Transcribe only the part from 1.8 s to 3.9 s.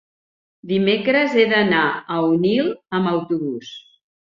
a Onil amb autobús.